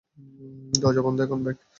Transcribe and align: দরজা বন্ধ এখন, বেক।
দরজা 0.73 1.01
বন্ধ 1.01 1.19
এখন, 1.21 1.39
বেক। 1.43 1.57